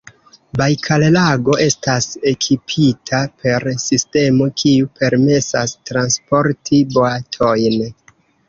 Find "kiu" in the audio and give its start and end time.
4.63-4.89